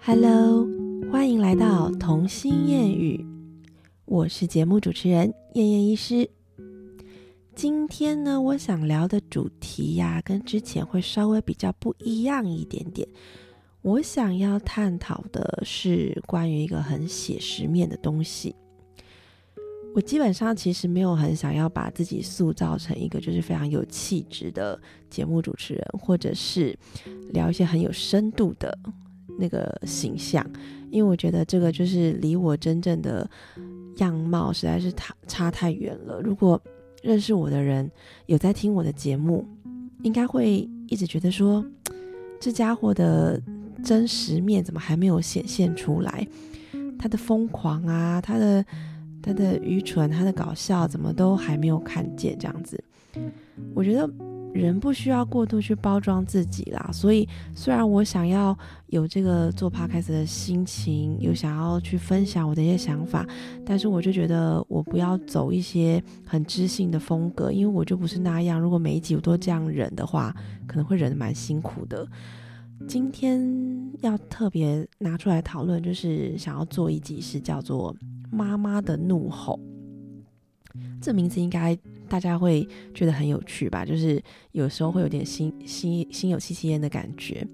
[0.00, 0.66] Hello，
[1.10, 3.26] 欢迎来到童心谚语，
[4.06, 6.28] 我是节目主持人燕燕医师。
[7.54, 13.06] 今天呢，我想聊的主题呀，跟之前会稍微比较不一样一点点。
[13.82, 18.54] 我想要探讨的是关于一个很写实面的东西。
[19.94, 24.80] 我基本上其实没有很想要把自己塑造成一个就是非常有气质的
[25.10, 26.78] 节目主持人，或者是
[27.30, 28.78] 聊一些很有深度的
[29.38, 30.44] 那个形象，
[30.90, 33.28] 因为我觉得这个就是离我真正的
[33.96, 36.20] 样貌实在是差差太远了。
[36.20, 36.60] 如果
[37.02, 37.90] 认识我的人
[38.26, 39.46] 有在听我的节目，
[40.02, 41.64] 应该会一直觉得说，
[42.40, 43.40] 这家伙的
[43.84, 46.26] 真实面怎么还没有显现出来？
[46.98, 48.64] 他的疯狂啊，他的。
[49.20, 52.82] 他的愚蠢，他的搞笑，怎么都还没有看见这样子。
[53.74, 54.08] 我觉得
[54.52, 56.90] 人不需要过度去包装自己啦。
[56.92, 58.56] 所以，虽然我想要
[58.88, 63.26] 有这个做 podcast 的心情，有想要去分享我的一些想法，
[63.64, 68.60] 但是我就觉得我不要走一些很知性的风格，因为我就不是那样。
[68.60, 70.34] 如果每一集我都这样忍的话，
[70.66, 72.06] 可能会忍得蛮辛苦的。
[72.86, 73.40] 今天
[74.00, 77.94] 要特别拿出来讨论，就是想要做一集是叫做。
[78.30, 79.58] 妈妈的怒吼，
[81.00, 81.74] 这名字应该
[82.08, 83.84] 大家会觉得很有趣吧？
[83.84, 87.46] 就是有时候会有点心心心有戚戚焉的感觉。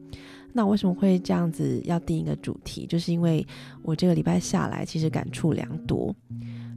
[0.52, 2.86] 那为什么会这样子要定一个主题？
[2.86, 3.44] 就是因为
[3.82, 6.14] 我这个礼拜下来，其实感触良多。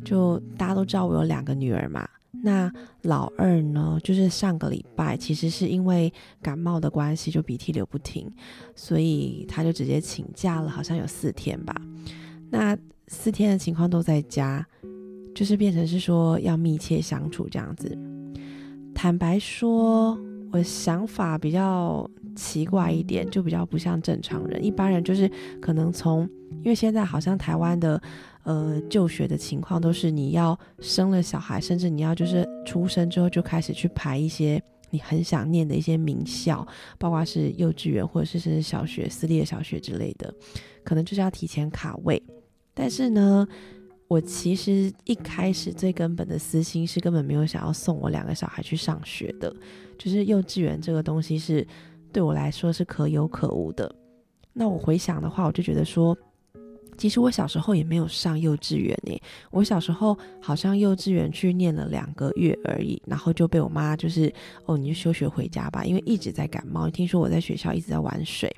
[0.03, 6.11] 就大家都知道我有两个女儿嘛，那老二呢，就是上个礼拜其实是因为
[6.41, 8.27] 感冒的关系，就鼻涕流不停，
[8.73, 11.75] 所以他就直接请假了，好像有四天吧。
[12.49, 12.75] 那
[13.07, 14.65] 四天的情况都在家，
[15.37, 17.95] 就是变成是说要密切相处这样子。
[18.95, 20.17] 坦白说，
[20.51, 24.65] 我想法比较奇怪一点，就比较不像正常人。
[24.65, 25.29] 一般人就是
[25.61, 26.27] 可能从，
[26.63, 28.01] 因为现在好像台湾的
[28.45, 34.59] 呃就学的情况都是你要生了小孩，甚至你要就是出生之后就开始去排一些
[34.89, 36.67] 你很想念的一些名校，
[36.97, 40.33] 包括是幼稚园或者是甚至小学私立的小学之类的，
[40.83, 42.19] 可能就是要提前卡位。
[42.73, 43.47] 但是呢，
[44.07, 49.53] 我其实一开始最根本的私心是根本没有想要送我两个小孩去上学的，
[49.97, 51.65] 就是幼稚园这个东西是
[52.11, 53.93] 对我来说是可有可无的。
[54.53, 56.17] 那我回想的话，我就觉得说。
[56.97, 64.33] 其实我小时候也没有上幼稚园呢，我小时候好像幼稚园去念了两个月而已，然后就被我妈就是
[64.65, 66.89] 哦，你就休学回家吧，因为一直在感冒。
[66.89, 68.51] 听说我在学校一直在玩水，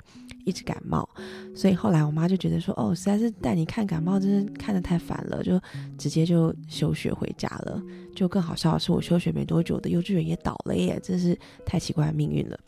[0.44, 1.08] 一直感冒，
[1.54, 5.60] 所以后来我妈就觉得说哦，实在是带你看感冒，真是看得太烦了，就
[5.98, 7.82] 直接就休学回家了。
[8.14, 12.58] 就更好笑的是，我休学没多久的幼稚园也倒了耶，真是太奇怪的命运了。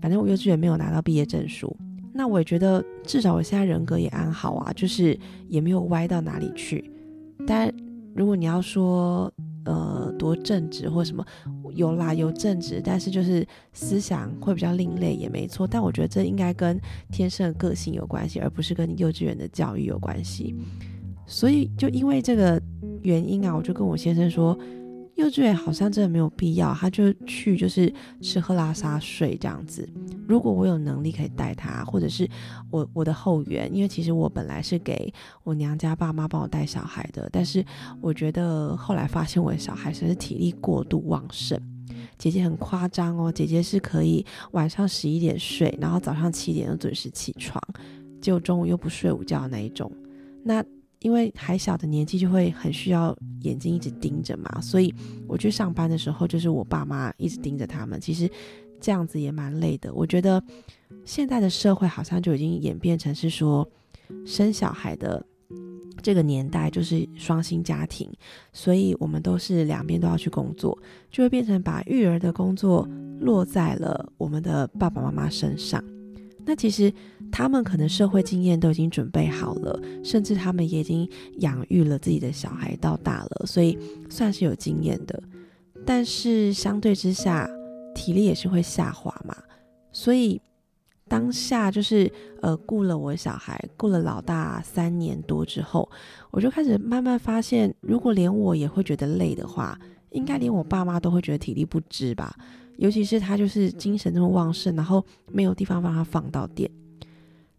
[0.00, 1.74] 反正我幼稚园没有拿到毕业证书。
[2.12, 5.18] 那我也觉得，至少我现在人格也安好啊，就是
[5.48, 6.90] 也没有歪到哪里去。
[7.46, 7.72] 但
[8.14, 9.32] 如果你要说，
[9.64, 11.24] 呃，多正直或什么，
[11.74, 15.66] 有啦，有正直，但是就是思想会比较另类，也没错。
[15.66, 16.80] 但我觉得这应该跟
[17.10, 20.54] 天生的个性有关系，而不是跟你幼稚园的教育有关系。
[21.26, 22.60] 所以就因为这个
[23.02, 24.58] 原因啊，我就跟我先生说。
[25.16, 29.88] 幼稚园好像真的没有必要，他就去就是吃喝拉撒睡这样子。
[30.26, 32.28] 如果我有能力可以带他，或者是
[32.70, 35.12] 我我的后援，因为其实我本来是给
[35.44, 37.64] 我娘家爸妈帮我带小孩的，但是
[38.00, 41.60] 我觉得后来发现我的小孩真是体力过度旺盛。
[42.18, 47.62] 姐姐很夸张哦，姐姐是可以晚上十一点睡，然后早上七点就准时起床，
[48.20, 49.90] 结果中午又不睡午觉那一种。
[50.42, 50.64] 那
[51.04, 54.92] 因为还小的年纪就会很需要眼睛一直盯着嘛，所以
[55.28, 58.00] 我去上班的时候就是我爸妈一直盯着他们。
[58.00, 58.26] 其实
[58.80, 59.92] 这样子也蛮累的。
[59.92, 60.42] 我觉得
[61.04, 63.68] 现在的社会好像就已经演变成是说
[64.24, 65.22] 生小孩的
[66.00, 68.10] 这个年代就是双薪家庭，
[68.54, 70.78] 所以我们都是两边都要去工作，
[71.10, 72.88] 就会变成把育儿的工作
[73.20, 75.84] 落在了我们的爸爸妈妈身上。
[76.46, 76.90] 那其实
[77.30, 83.78] 他们可能社会经验都已经准备好了，甚至他们也已经养育了自己的小孩到大了，所以
[84.08, 85.20] 算是有经验的。
[85.84, 87.48] 但是相对之下，
[87.94, 89.36] 体力也是会下滑嘛。
[89.92, 90.40] 所以
[91.06, 92.10] 当下就是
[92.40, 95.88] 呃，雇了我小孩，雇了老大三年多之后，
[96.30, 99.78] 我就开始慢慢发现，如果连我也会觉得累的话，
[100.10, 102.34] 应该连我爸妈都会觉得体力不支吧。
[102.78, 106.70] 尤其是他就是精神这么旺盛，然后没有地方帮他放到电。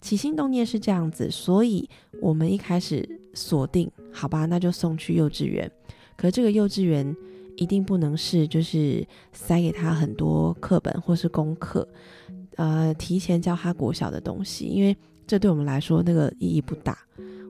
[0.06, 1.90] 起心动念是这样子，所以
[2.22, 3.04] 我们一开始
[3.34, 5.70] 锁定，好吧，那就送去幼稚园。
[6.16, 7.16] 可这个幼稚园
[7.58, 9.04] 一定不能是就是
[9.34, 11.88] 塞给他很多课本或是功课，
[12.58, 16.96] 呃，提前教他国小的东西，因为这对我们来说那个意义不大。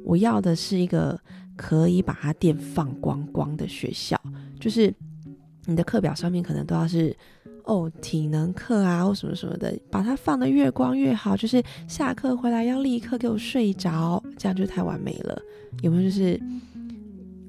[0.05, 1.19] 我要的是一个
[1.57, 4.17] 可以把它电放光光的学校，
[4.61, 4.93] 就是
[5.65, 7.13] 你的课表上面可能都要是
[7.65, 11.35] 哦体能课啊或什么什么的，把它放的越光越好。
[11.35, 15.41] 就是下课回来要立刻给我睡着，这样就太完美了。
[15.81, 16.03] 有没有？
[16.03, 16.39] 就是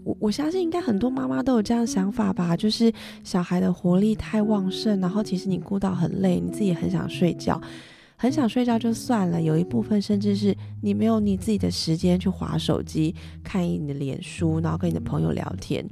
[0.04, 2.92] 我我相信应该很多妈妈都有这样想法吧，就是
[3.24, 7.60] 小孩的活力太旺盛，然后其实你顾到很累，你自己很想睡觉。
[8.18, 13.14] 很想睡觉就算了，有一部分甚至是你没有你自己的时间去划手机、
[13.44, 15.86] 看你的脸书，然后跟你的朋友聊天，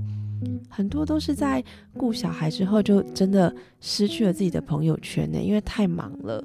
[0.68, 1.62] 很多都是在
[1.96, 6.44] 顾小孩之后就真的失去了自己的朋友圈呢，因为太忙了。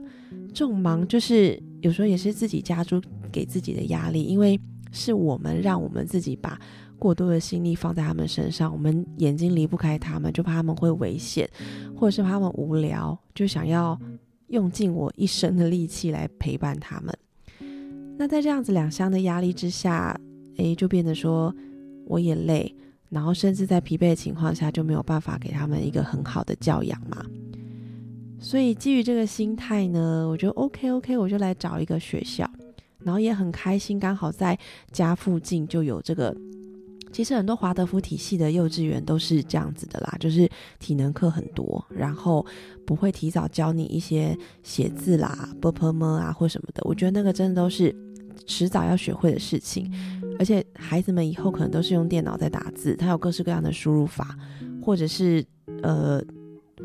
[0.53, 3.01] 这种忙就是有时候也是自己加诸
[3.31, 4.59] 给自己的压力，因为
[4.91, 6.59] 是我们让我们自己把
[6.97, 11.49] 过多的心力放在他们身上，我们眼睛离不开他们，就怕他们会危险，
[11.95, 13.99] 或者是怕他们无聊，就想要。
[14.49, 17.15] 用尽我一生的力气来陪伴他们，
[18.17, 20.19] 那在这样子两相的压力之下，
[20.57, 21.53] 诶，就变得说
[22.07, 22.75] 我也累，
[23.09, 27.25] 然后甚至在疲惫的情况下就没有办法给他们一个很好的教养嘛。
[28.39, 32.49] 所以基于这个心态呢，我就 OK OK，我就来找一个学校，
[32.99, 34.57] 然后也很开心，刚好在
[34.91, 36.35] 家附近就有这个。
[37.11, 40.47] 其实很多华德福体系的幼稚园都是这样子的啦，就是
[40.77, 42.45] 体能课很多，然后
[42.85, 46.83] 不会提早教你一些写字啦、啵啵么啊或什么的。
[46.85, 47.93] 我觉得那个真的都是
[48.45, 49.91] 迟早要学会的事情，
[50.39, 54.35] 而且孩子们以后可能都是用电脑在打字，它有各式各样的输入法，
[54.81, 55.45] 或者是
[55.83, 56.19] 呃，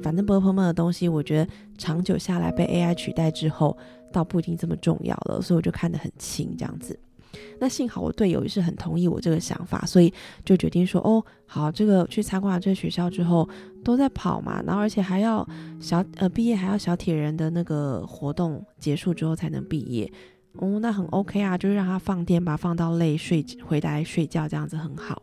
[0.03, 3.79] 反正啵啵么的东西，我觉得长久下来被 AI 取代之后，
[4.13, 6.99] 倒不一定这么重要了，所以我就看得很轻这样子。
[7.59, 10.13] 那幸好我队友也是很同意我这个想法，所以
[10.45, 13.49] 就决定说哦，好，这个去参观了这个学校之后
[13.85, 15.47] 都在跑嘛，然后而且还要
[15.81, 20.11] 小呃毕业还要小铁人的那个活动结束之后才能毕业，
[20.59, 25.23] 哦，那很 OK 啊，就是让他放电吧，放到累睡回来睡觉这样子很好，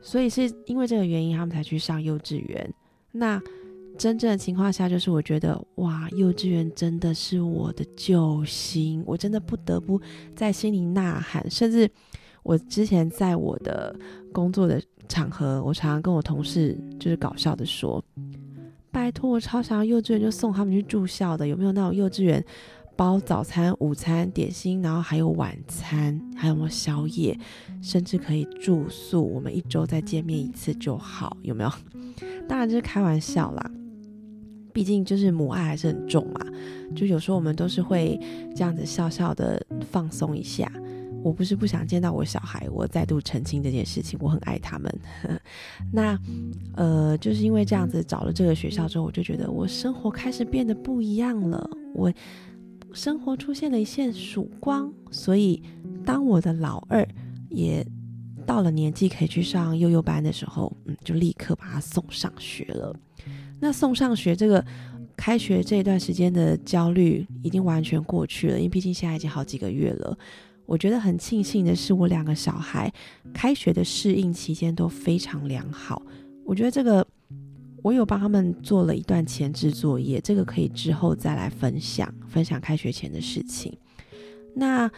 [0.00, 2.74] 所以是因为这个原因他们才去上幼稚园。
[3.12, 3.40] 那。
[3.98, 10.00] 真正的情况下，就是我觉得哇，幼稚园真的是我的救星，我真的不得不
[10.34, 11.48] 在心里呐喊。
[11.50, 11.88] 甚至
[12.42, 13.94] 我之前在我的
[14.32, 18.02] 工作的场合，我常常跟我同事就是搞笑的说
[18.90, 22.42] ：“拜托，我超想要幼稚园就送他们去住校的，有没有那种幼稚园
[22.96, 27.38] 包早餐、午餐、点心，然后还有晚餐，还有没有宵夜，
[27.80, 31.70] 甚至可以住宿，我们一周再见面一次就好，有没有？
[32.48, 33.70] 当然这是开玩笑啦。”
[34.74, 36.40] 毕竟就是母爱还是很重嘛，
[36.96, 38.18] 就有时候我们都是会
[38.56, 40.72] 这样子笑笑的放松一下。
[41.22, 44.90] 我不是不想见到我小孩，我再度澄清这件事情，我很爱他们。
[45.92, 46.18] 那
[46.74, 52.10] 呃，就是因为这样子找了这个学校之后，我就觉得我生活开始变得不一样了，我
[52.92, 54.92] 生活出现了一线曙光。
[55.10, 55.62] 所以
[56.04, 57.06] 当我的老二
[57.48, 57.86] 也
[58.46, 62.94] 到了年纪可以去上幼幼班的时候，嗯，就立刻把他送上学了。
[63.60, 64.64] 那送上学这个
[65.16, 70.18] 开学这一段时间的焦虑已经完全过去了，因为毕竟现在已经好几个月了。
[70.64, 72.92] 我觉得很庆幸的是，我两个小孩
[73.32, 76.02] 开学的适应期间都非常良好。
[76.44, 77.06] 我觉得这个
[77.82, 83.76] 我有帮他们做了一段前置作业，这个可以之后再来分享分享开学前的事情。
[84.54, 84.90] 那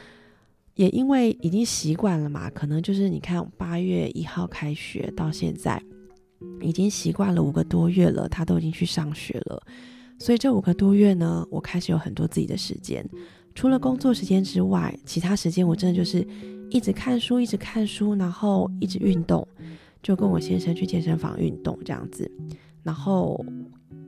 [0.74, 5.82] 也因为已经习惯了嘛，可能就是你看八月一号开学到现在。
[6.60, 9.62] 已经习惯了五个多月了，他都已经去上学了，
[10.18, 13.02] 所以这五个多月呢，我开始有很多自己的时间，
[13.54, 16.26] 除了工作时间之外，其他时间我真的就是
[16.68, 19.46] 一直看书，一直看书，然后一直运动，
[20.02, 22.30] 就跟我先生去健身房运动这样子，
[22.84, 23.44] 然后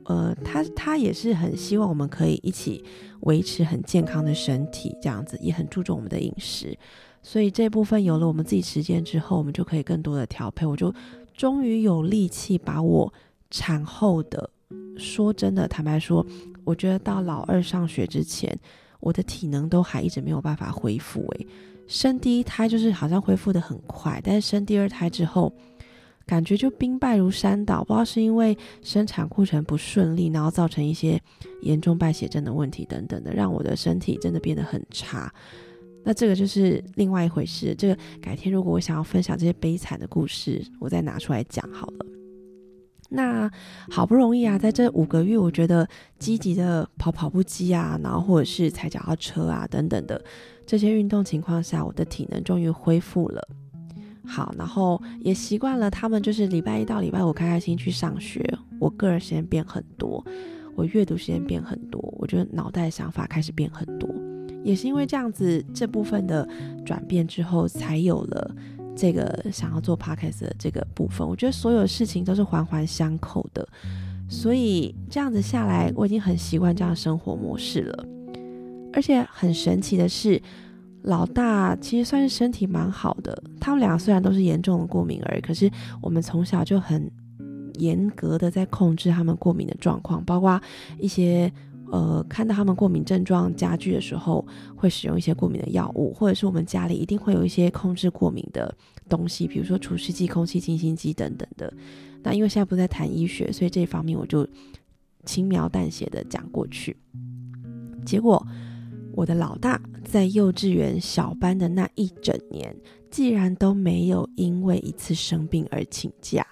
[0.05, 2.81] 呃，他他也是很希望我们可以一起
[3.23, 6.77] 维持很健康的身体，这样子也很注重我们的饮食，
[7.21, 10.93] 所以这部分有了我们自己时间之后，我们就可以更多的调配，我就。
[11.33, 13.13] 终于有力气把我
[13.51, 14.49] 产后的，
[14.97, 16.25] 说真的，坦白说，
[16.63, 18.57] 我觉得到老二上学之前，
[18.99, 21.27] 我的体能都还一直没有办法恢复。
[21.37, 21.47] 诶，
[21.85, 25.53] 生第一胎就是好像恢复的很快，但是生第二胎之后，
[26.27, 27.83] 感觉就兵败如山倒。
[27.83, 31.19] 不知道是因为生产过程不顺利，然后造成一些
[31.61, 35.33] 严重败血症的问题等等的，让我的身体真的变得很差。
[36.03, 37.73] 那这个就是另外一回事。
[37.75, 42.05] 这个改天如果我想要分享这些悲惨的故事，我再拿出来讲好了。
[43.09, 43.49] 那
[43.89, 45.87] 好不容易啊，在这五个月，我觉得
[46.19, 50.21] 积极的跑跑步机啊，然后或者是踩脚踏车啊等等的
[50.65, 53.47] 这些运动情况下，我的体能终于恢复了。
[54.27, 58.43] 好，然后也习惯了他们就是礼拜一到礼拜五开开心去上学，
[58.77, 60.23] 我个人时间变很多，
[60.75, 64.09] 我阅读时间变很多，我觉得脑袋想法开始变很多。
[64.63, 66.47] 也是因为这样子这部分的
[66.85, 68.55] 转变之后，才有了
[68.95, 71.25] 这个想要做 podcast 的这个部分。
[71.25, 73.65] 我觉得所有事情都是环环相扣的，
[74.27, 78.05] 所以这样子下来，我已经很习惯这样的生活模式了。
[78.91, 80.41] 而且很神奇的是，
[81.03, 83.43] 老大其实算是身体蛮好的。
[83.59, 87.09] 他们俩虽然都是严重的过敏儿，可是我们从小就很
[87.75, 90.61] 严格的在控制他们过敏的状况，包括
[90.99, 91.51] 一些。
[91.89, 98.75] 呃，看到他们过敏症状加剧的时候，会使用一些过敏的药物，或者是我们家里一定会有一些控制过敏的
[99.07, 101.73] 东西，比如说除湿机、空气清新机等等的。
[102.21, 104.45] 那因为现在不在谈医学，所以这方面我就
[105.23, 106.93] 轻描淡写的讲过去。
[108.05, 108.45] 结果，
[109.17, 112.77] 我的老大在幼稚园小班的那一整年，
[113.09, 116.45] 既然都没有因为一次生病而请假，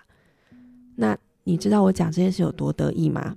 [0.96, 3.36] 那你知道我讲这件事有多得意吗？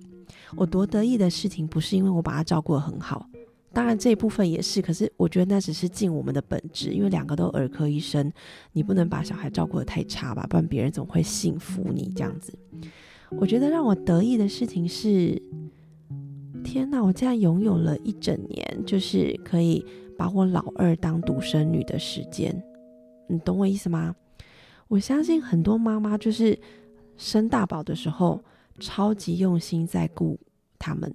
[0.57, 3.29] 我多得意的事情，不是因为我把他照顾得很好，
[3.71, 4.81] 当然这一部分也是。
[4.81, 8.33] 可是我觉得那只是尽我们的本职，因为两个都儿科医生，
[8.73, 12.59] 你不能把小孩照顾得太差吧，不然别人总会信服你这样子？
[13.33, 15.43] 我觉得让我得意的事情是，
[16.71, 19.83] 天哪，我竟然拥有了一整年，就是可以
[20.19, 22.55] 把我老二当独生女的时间。
[23.27, 24.15] 你懂我意思吗？
[24.87, 26.59] 我相信很多妈妈就是
[27.17, 28.43] 生大宝的时候。
[28.81, 30.39] 超级用心在顾
[30.79, 31.13] 他们，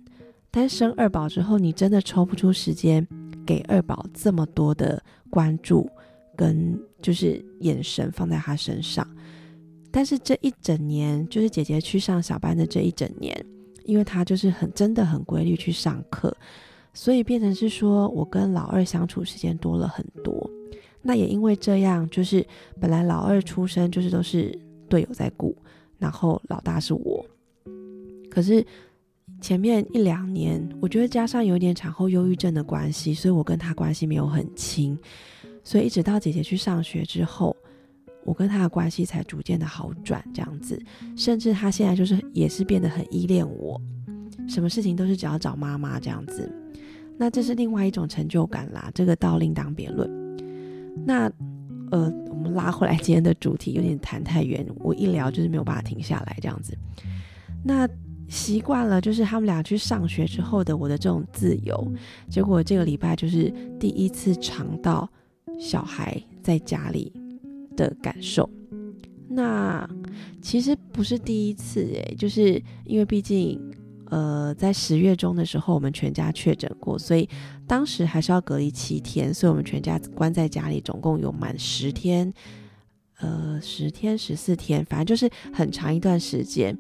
[0.52, 3.08] 但生二宝之后，你真的抽不出时间
[3.46, 5.90] 给二宝这么多的关注
[6.36, 9.08] 跟就是眼神放在他身上。
[9.90, 13.34] 但是这一整年，就是姐姐去上小班的这一整年，
[13.86, 16.36] 因为他就是很真的很规律去上课，
[16.94, 20.50] 所以变成是说我跟老二相处时间多了很多。
[21.02, 22.46] 那也因为这样，就是
[22.80, 25.56] 本来老二出生就是都是队友在顾，
[26.00, 27.26] 然后老大是我。
[28.30, 28.66] 可是
[29.42, 34.98] 前面一两年，我觉得加上有点产后忧郁症的关系，所以我跟他关系没有很亲。
[35.64, 37.56] 所以一直到姐姐去上学之后，
[38.26, 40.82] 我跟他的关系才逐渐的好转，这样子。
[41.16, 43.80] 甚至他现在就是也是变得很依恋我，
[44.48, 46.52] 什么事情都是只要找妈妈这样子。
[47.18, 50.10] 那这是另外一种成就感啦，这个倒另当别论。
[51.06, 51.32] 那
[51.92, 56.78] 呃，我们拉回来今天的主题，有点谈太远，我一聊就是没有办法停下来这样子。
[57.64, 57.88] 那。
[58.30, 61.94] 习惯了，就是他们俩去上学之后的我的这种自由。
[62.30, 65.08] 结果这个礼拜就是第一次尝到
[65.60, 67.12] 小孩在家里
[67.76, 68.50] 的感受。
[69.30, 69.90] 那
[70.42, 73.60] 其实不是第一次诶，就是因为毕竟
[74.10, 77.28] 呃在十月中的时候我们全家确诊过，所以
[77.66, 82.32] 当时还是要隔离七天，所以我们全家关在家里，总共有满十天，
[83.20, 86.78] 呃十天十四天，反正就是很长一段时间。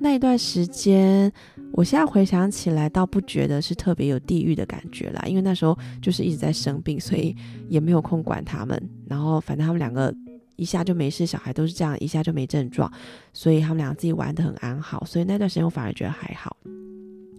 [0.00, 1.32] 那一段时间，
[1.72, 7.36] 我现在回想起来，倒不觉得是特别有地狱的感觉啦，因为那时候就是一直在生病，所以
[7.68, 8.90] 也没有空管他们。
[9.06, 10.12] 然后反正他们两个
[10.56, 12.90] 一下就没事，小孩都是这样，一下就没症状，
[13.32, 15.04] 所以他们俩自己玩的很安好。
[15.04, 16.56] 所以那段时间我反而觉得还好。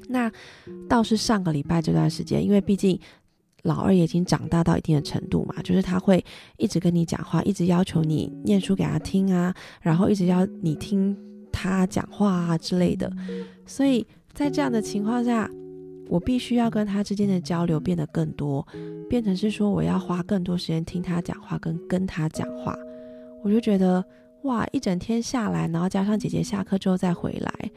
[0.07, 0.31] 那
[0.88, 3.00] 倒是上个礼拜这段时间，因为毕竟
[3.63, 6.24] 老二也已经长大到一定的程度嘛，就是他会
[6.57, 11.15] 一直跟你讲话，一直要求你念书给他听啊，然后一直要你听。
[11.57, 13.10] 他讲话啊之类的，
[13.65, 15.50] 所以在这样的情况下，
[16.10, 18.67] 我必须要跟他之间的交流变得更多，
[19.10, 22.77] 变成是说我要花更多时间听他讲话，跟跟他讲话。
[23.44, 24.04] 我就觉得
[24.44, 27.72] 哇，一整天下来，然后加上姐姐下课之后再回来，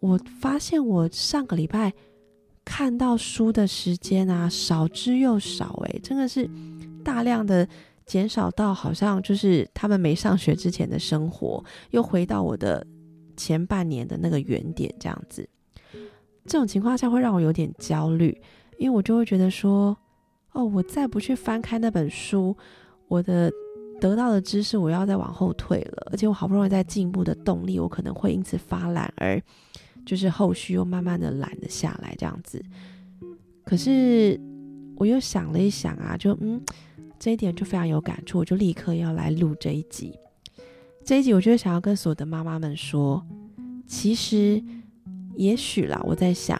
[0.00, 1.92] 我发现我上个礼拜
[2.64, 6.48] 看到书的时间啊少之又少，诶，真的是
[7.04, 7.68] 大量的。
[8.06, 12.84] 减少到好像就是他们没上学之前的生活，又回到我的
[13.36, 15.48] 前半年的那个原点这样子。
[16.44, 18.36] 这种情况下会让我有点焦虑，
[18.78, 19.96] 因为我就会觉得说，
[20.50, 22.56] 哦，我再不去翻开那本书，
[23.06, 23.48] 我的
[24.00, 29.40] 得到的知识我要再往后退了，而且我好不容易在进步的动力，我可能会因此发懒，而
[30.06, 32.64] 就是后续又慢慢的懒了下来这样子。
[33.64, 34.40] 可是
[34.96, 36.60] 我又想了一想啊，就嗯。
[37.22, 40.18] 这一点就非常有感触，我就立刻要来录这一集。
[41.04, 43.22] 这一集，我就想要跟所有的妈妈们说，
[43.86, 44.64] 其实，
[45.36, 46.58] 也许啦，我在想，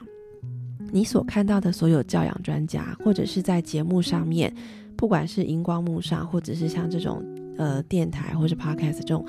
[0.92, 4.54] 你所看到的所有教养专家，或者是在节目上面，
[4.98, 7.24] 不管是荧光幕上，或者是像这种
[7.60, 9.22] 呃电台或者 podcast 这种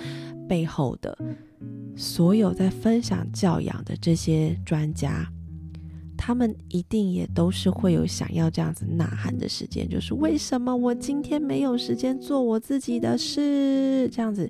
[0.47, 1.17] 背后的
[1.97, 5.27] 所有在分享教养的这些专家。
[6.17, 14.07] 他们一定也都是会有想要这样子呐喊的时间，就是为什么我今天没有时间做我自己的事？
[14.09, 14.47] 这样子，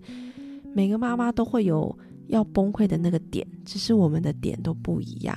[0.76, 1.98] 每个妈妈都会有
[2.28, 5.34] 要崩溃的那个点，只是我们的点都不一样。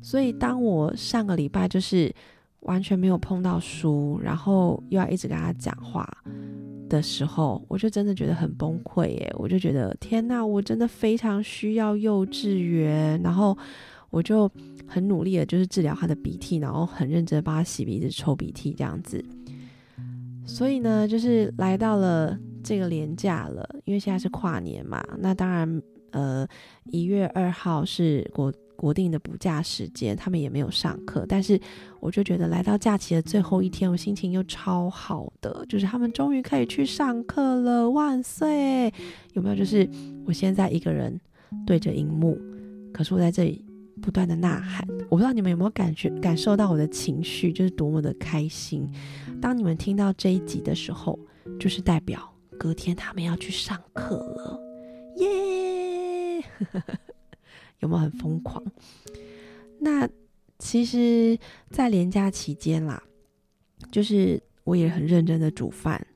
[0.00, 2.10] 所以，当我上个礼拜就是
[2.60, 6.08] 完全没有碰到书，然后又要一直跟他讲话
[6.90, 9.34] 的时候，我就真的觉得很崩溃耶！
[9.38, 13.56] 我就觉得天哪，我真的非常需要幼稚园，然后
[14.10, 14.50] 我就
[14.86, 19.24] 很努力的，就是治疗他的鼻涕，然后很认真帮他洗鼻子、抽鼻涕这样子。
[20.44, 26.46] 所以呢，就是来到了这个年假了，因为现在是跨年嘛，那当然，呃，
[26.90, 28.52] 一月二号是国。
[28.80, 31.60] 国定的补假时间，他们也没有上课，但是
[32.00, 38.90] 我就觉得来到假期的最后一天，我心情又超好的，就是他们终于可以去上课了，万岁！
[39.34, 39.54] 有没有？
[39.54, 39.86] 就是
[40.24, 41.20] 我现在一个人
[41.66, 42.38] 对着荧幕，
[42.90, 43.62] 可是我在这里
[44.00, 48.90] 不断的呐喊，我不知道你们有没有感觉感受到我的情绪，就是多么的开心。
[49.42, 51.18] 当你们听到这一集的时候，
[51.58, 54.58] 就是代表隔天他们要去上课了，
[55.18, 56.42] 耶！
[57.80, 58.62] 有没有很疯狂？
[59.80, 60.08] 那
[60.58, 61.38] 其实，
[61.70, 63.02] 在连假期间啦，
[63.90, 66.06] 就是我也很认真的煮饭，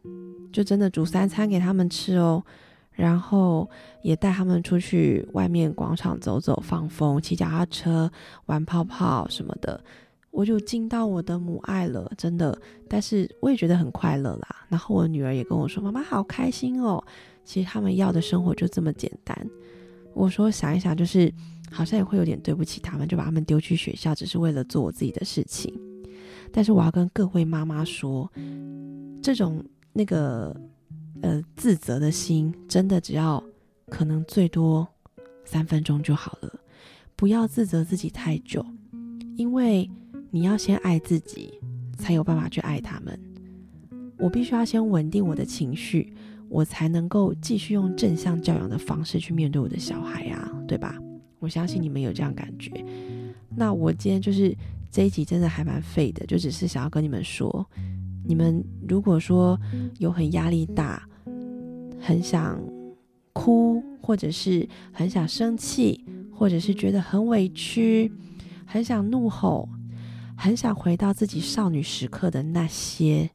[0.53, 2.45] 就真的煮三餐给他们吃哦。
[2.93, 3.69] 然后
[4.03, 8.09] 也带他们出去外面广场走走放风，骑脚踏车、
[8.47, 9.83] 玩泡泡什么的，
[10.31, 12.57] 我就尽到我的母爱了，真的。
[12.87, 14.67] 但是我也觉得很快乐啦。
[14.69, 17.03] 然后我女儿也跟我说：“妈妈好开心哦。”
[17.45, 19.37] 其实他们要的生活就这么简单。
[20.13, 21.33] 我说想一想，就是。
[21.71, 25.73] 好像也会有点对不起他们，就把他们丢去学校，只是为了做我自己的事情。
[26.53, 28.31] 但是我要跟各位妈妈说，
[29.21, 30.55] 这种那个
[31.21, 33.43] 呃自责的心，真的只要
[33.89, 34.87] 可能最多
[35.45, 36.61] 三分钟就好了，
[37.17, 38.65] 不要自责自己太久，
[39.37, 39.91] 因为
[40.31, 41.59] 你要先爱自己，
[41.99, 43.19] 才有办法去爱他们。
[44.17, 46.15] 我必须要先稳定我的情绪，
[46.49, 50.97] 我才能够继续用正向教养的方式去面对我的小孩啊，对吧？
[51.45, 52.73] 我相信你们有这样感觉。
[53.55, 54.57] 那我今天就是
[54.91, 57.65] 这一集真的还蛮废的，就只是想要跟你们说，
[58.25, 59.61] 你们如果说
[59.99, 61.07] 有很压力大，
[62.01, 62.59] 很想
[63.35, 68.11] 哭，或者是很想生气，或者是觉得很委屈，
[68.65, 69.69] 很想怒吼，
[70.35, 73.29] 很想回到自己少女时刻的那些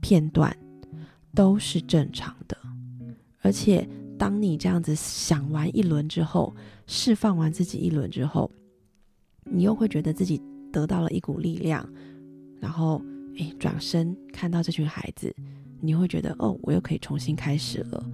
[0.00, 0.56] 片段，
[1.32, 2.56] 都是正常的。
[3.42, 6.54] 而且当你这样子想完一轮之后，
[6.86, 8.50] 释放完自己一轮之后，
[9.44, 10.40] 你又会觉得自己
[10.72, 11.86] 得到了一股力量，
[12.60, 13.02] 然后
[13.36, 15.34] 诶，转身看到这群孩子，
[15.80, 18.10] 你会觉得哦，我又可以重新开始了。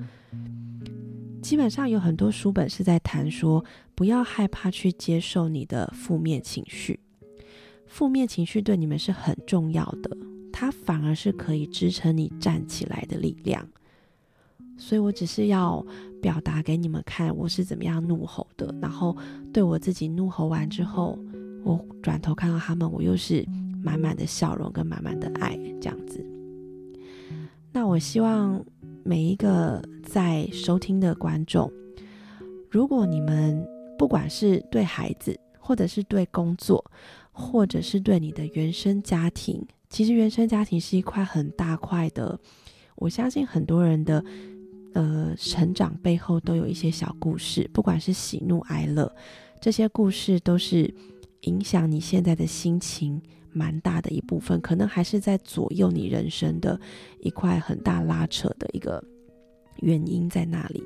[1.42, 6.98] 基本上有很多书本是在谈说，不要害怕去接受你的负面情绪，
[7.86, 10.16] 负面情绪对你们是很重要的，
[10.52, 13.66] 它反而是可以支撑你站起来的力量。
[14.80, 15.84] 所以我只是要
[16.22, 18.74] 表达给你们看，我是怎么样怒吼的。
[18.80, 19.14] 然后
[19.52, 21.18] 对我自己怒吼完之后，
[21.62, 23.46] 我转头看到他们，我又是
[23.84, 26.24] 满满的笑容跟满满的爱，这样子。
[27.70, 28.64] 那我希望
[29.04, 31.70] 每一个在收听的观众，
[32.70, 33.62] 如果你们
[33.98, 36.82] 不管是对孩子，或者是对工作，
[37.30, 42.40] 或者是对你的原生家庭，其实原生家庭是一块很大块的。
[42.96, 44.24] 我相信很多人的。
[44.92, 49.10] 呃，成长背后都有一些小故事，不管是喜怒哀乐，
[49.60, 50.92] 这些故事都是
[51.42, 53.20] 影响你现在的心情
[53.52, 56.80] 蛮大的一部分，可能还是在左右你人生的
[57.20, 59.02] 一块很大拉扯的一个
[59.76, 60.82] 原因在那里。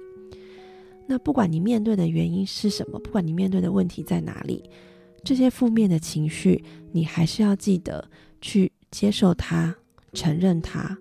[1.07, 4.63] 那不管你面对的原因是什么，不管你面对的问题在哪里，
[5.23, 6.63] 这些负面的情绪，
[6.93, 8.07] 你还是要记得
[8.41, 9.75] 去接受它、
[10.13, 10.97] 承认它、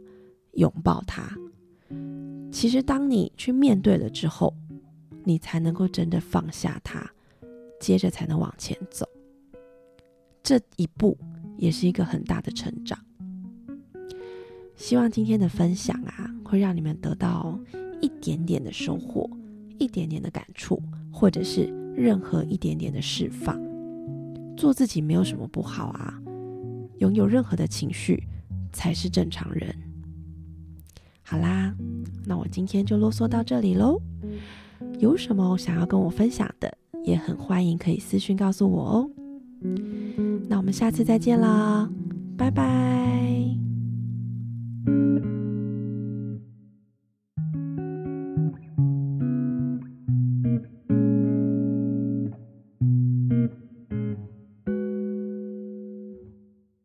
[0.53, 1.33] 拥抱它。
[2.53, 4.53] 其实，当你去面对了之后，
[5.25, 7.03] 你才能够真的放下它，
[7.79, 9.05] 接着才能往前走。
[10.43, 11.17] 这一步
[11.57, 12.97] 也是一个很大的成长。
[14.75, 17.59] 希望今天的分享啊，会让你们得到
[17.99, 19.27] 一点点的收获，
[19.79, 20.79] 一点点的感触，
[21.11, 23.59] 或者是任何一点点的释放。
[24.55, 26.21] 做自己没有什么不好啊，
[26.99, 28.23] 拥有任何的情绪
[28.71, 29.75] 才是正常人。
[31.23, 31.73] 好啦，
[32.25, 33.99] 那我今天就啰嗦到这里喽。
[34.99, 36.71] 有什么想要跟我分享的，
[37.03, 39.09] 也很欢迎可以私信告诉我哦。
[40.49, 41.89] 那我们下次再见啦，
[42.37, 43.62] 拜拜。